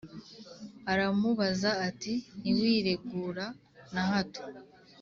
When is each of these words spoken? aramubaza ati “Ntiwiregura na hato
aramubaza 0.91 1.69
ati 1.87 2.13
“Ntiwiregura 2.39 3.45
na 3.93 4.03
hato 4.09 4.43